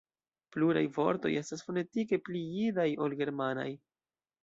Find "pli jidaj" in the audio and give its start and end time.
2.29-2.91